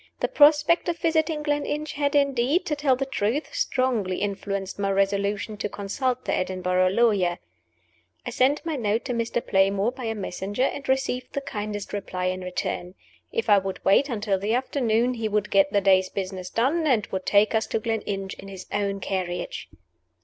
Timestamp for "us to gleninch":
17.53-18.33